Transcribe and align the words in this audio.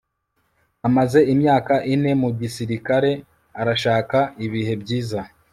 Amaze 0.87 1.19
imyaka 1.33 1.73
ine 1.93 2.11
mu 2.21 2.29
gisirikare 2.39 3.11
arashaka 3.61 4.17
ibihe 4.45 4.73
byiza 4.81 5.19